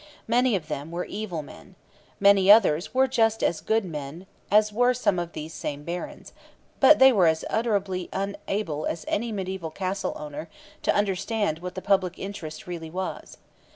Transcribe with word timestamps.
Many 0.27 0.55
of 0.55 0.67
them 0.67 0.89
were 0.89 1.05
evil 1.05 1.43
men. 1.43 1.75
Many 2.19 2.51
others 2.51 2.91
were 2.91 3.05
just 3.07 3.43
as 3.43 3.61
good 3.61 3.85
men 3.85 4.25
as 4.49 4.73
were 4.73 4.95
some 4.95 5.19
of 5.19 5.33
these 5.33 5.53
same 5.53 5.83
barons; 5.83 6.33
but 6.79 6.97
they 6.97 7.13
were 7.13 7.27
as 7.27 7.45
utterly 7.51 8.09
unable 8.11 8.87
as 8.87 9.05
any 9.07 9.31
medieval 9.31 9.69
castle 9.69 10.13
owner 10.15 10.49
to 10.81 10.95
understand 10.95 11.59
what 11.59 11.75
the 11.75 11.83
public 11.83 12.17
interest 12.17 12.65
really 12.65 12.89
was. 12.89 13.37